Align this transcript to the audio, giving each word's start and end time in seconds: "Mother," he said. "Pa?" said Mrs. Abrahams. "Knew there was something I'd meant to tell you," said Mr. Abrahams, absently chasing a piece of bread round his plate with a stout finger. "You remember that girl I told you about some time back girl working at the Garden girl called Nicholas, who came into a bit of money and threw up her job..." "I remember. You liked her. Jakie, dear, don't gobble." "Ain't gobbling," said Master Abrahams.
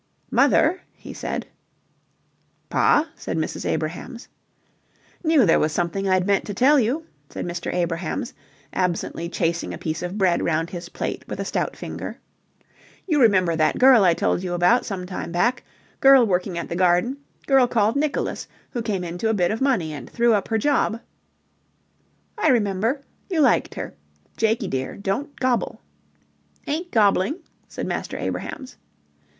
"Mother," 0.31 0.81
he 0.93 1.13
said. 1.13 1.45
"Pa?" 2.69 3.07
said 3.15 3.37
Mrs. 3.37 3.67
Abrahams. 3.67 4.29
"Knew 5.23 5.45
there 5.45 5.59
was 5.59 5.71
something 5.71 6.09
I'd 6.09 6.25
meant 6.25 6.43
to 6.45 6.55
tell 6.55 6.79
you," 6.79 7.05
said 7.29 7.45
Mr. 7.45 7.71
Abrahams, 7.71 8.33
absently 8.73 9.29
chasing 9.29 9.75
a 9.75 9.77
piece 9.77 10.01
of 10.01 10.17
bread 10.17 10.43
round 10.43 10.71
his 10.71 10.89
plate 10.89 11.23
with 11.27 11.39
a 11.39 11.45
stout 11.45 11.75
finger. 11.75 12.17
"You 13.05 13.21
remember 13.21 13.55
that 13.55 13.77
girl 13.77 14.03
I 14.03 14.15
told 14.15 14.41
you 14.41 14.55
about 14.55 14.87
some 14.87 15.05
time 15.05 15.31
back 15.31 15.61
girl 15.99 16.25
working 16.25 16.57
at 16.57 16.67
the 16.67 16.75
Garden 16.75 17.17
girl 17.45 17.67
called 17.67 17.95
Nicholas, 17.95 18.47
who 18.71 18.81
came 18.81 19.03
into 19.03 19.29
a 19.29 19.35
bit 19.35 19.51
of 19.51 19.61
money 19.61 19.93
and 19.93 20.09
threw 20.09 20.33
up 20.33 20.47
her 20.47 20.57
job..." 20.57 20.99
"I 22.39 22.47
remember. 22.47 23.03
You 23.29 23.41
liked 23.41 23.75
her. 23.75 23.93
Jakie, 24.35 24.67
dear, 24.67 24.97
don't 24.97 25.39
gobble." 25.39 25.79
"Ain't 26.65 26.89
gobbling," 26.89 27.41
said 27.67 27.85
Master 27.85 28.17
Abrahams. 28.17 28.77